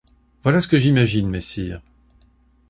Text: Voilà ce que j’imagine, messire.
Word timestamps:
Voilà 0.41 0.61
ce 0.61 0.67
que 0.67 0.79
j’imagine, 0.79 1.29
messire. 1.29 1.79